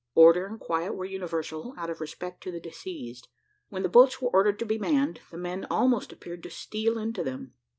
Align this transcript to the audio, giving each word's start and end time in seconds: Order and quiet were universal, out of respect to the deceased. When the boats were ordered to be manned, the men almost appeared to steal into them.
Order 0.15 0.47
and 0.47 0.59
quiet 0.59 0.95
were 0.95 1.05
universal, 1.05 1.75
out 1.77 1.91
of 1.91 2.01
respect 2.01 2.41
to 2.41 2.51
the 2.51 2.59
deceased. 2.59 3.27
When 3.69 3.83
the 3.83 3.87
boats 3.87 4.19
were 4.19 4.31
ordered 4.31 4.57
to 4.57 4.65
be 4.65 4.79
manned, 4.79 5.19
the 5.29 5.37
men 5.37 5.67
almost 5.69 6.11
appeared 6.11 6.41
to 6.41 6.49
steal 6.49 6.97
into 6.97 7.23
them. 7.23 7.53